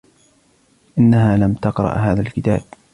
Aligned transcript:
إنها 0.99 1.37
لم 1.37 1.53
تقرأ 1.53 1.95
هذا 1.95 2.21
الكتاب. 2.21 2.61